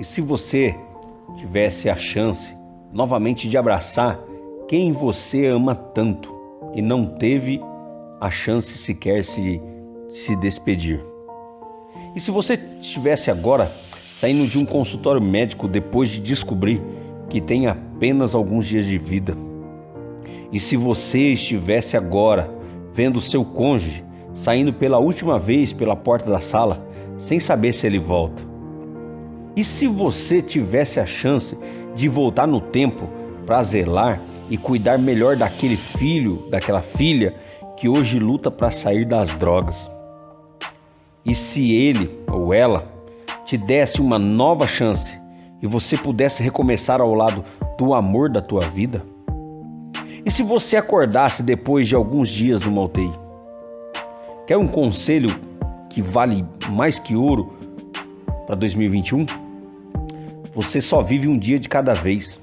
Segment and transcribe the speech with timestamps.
[0.00, 0.74] E se você
[1.36, 2.56] tivesse a chance
[2.90, 4.18] novamente de abraçar
[4.66, 6.34] quem você ama tanto
[6.74, 7.60] e não teve
[8.18, 9.60] a chance sequer de
[10.08, 11.04] se despedir?
[12.16, 13.70] E se você estivesse agora
[14.14, 16.80] saindo de um consultório médico depois de descobrir
[17.28, 19.36] que tem apenas alguns dias de vida?
[20.50, 22.50] E se você estivesse agora
[22.94, 27.98] vendo seu cônjuge saindo pela última vez pela porta da sala sem saber se ele
[27.98, 28.49] volta?
[29.60, 31.54] E se você tivesse a chance
[31.94, 33.06] de voltar no tempo
[33.44, 37.34] para zelar e cuidar melhor daquele filho, daquela filha
[37.76, 39.90] que hoje luta para sair das drogas?
[41.26, 42.90] E se ele ou ela
[43.44, 45.20] te desse uma nova chance
[45.60, 47.44] e você pudesse recomeçar ao lado
[47.76, 49.04] do amor da tua vida?
[50.24, 53.12] E se você acordasse depois de alguns dias no UTI?
[54.46, 55.28] Quer um conselho
[55.90, 57.52] que vale mais que ouro
[58.46, 59.49] para 2021?
[60.52, 62.40] Você só vive um dia de cada vez.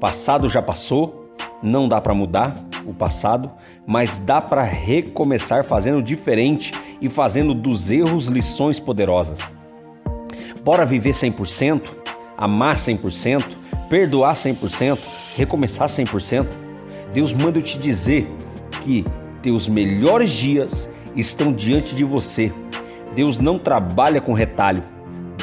[0.00, 1.28] Passado já passou,
[1.62, 3.50] não dá para mudar o passado,
[3.86, 9.38] mas dá para recomeçar fazendo diferente e fazendo dos erros lições poderosas.
[10.64, 11.82] Bora viver 100%,
[12.36, 13.44] amar 100%,
[13.90, 14.98] perdoar 100%,
[15.36, 16.46] recomeçar 100%.
[17.12, 18.26] Deus manda eu te dizer
[18.82, 19.04] que
[19.42, 22.52] teus melhores dias estão diante de você.
[23.14, 24.82] Deus não trabalha com retalho.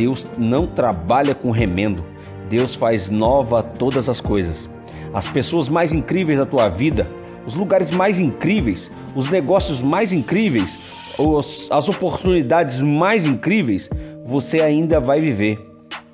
[0.00, 2.02] Deus não trabalha com remendo.
[2.48, 4.66] Deus faz nova todas as coisas.
[5.12, 7.06] As pessoas mais incríveis da tua vida,
[7.46, 10.78] os lugares mais incríveis, os negócios mais incríveis,
[11.18, 13.90] os, as oportunidades mais incríveis,
[14.24, 15.58] você ainda vai viver.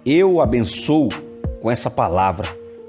[0.05, 1.09] Eu abençoo
[1.62, 2.48] com essa palavra.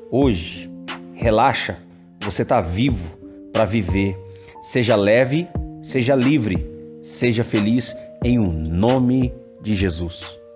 [0.09, 0.68] Hoje,
[1.14, 1.78] relaxa,
[2.22, 3.06] você está vivo
[3.53, 4.18] para viver.
[4.64, 5.48] Seja leve,
[5.84, 6.68] seja livre,
[7.03, 9.31] seja feliz em o um nome
[9.62, 10.47] de Jesus.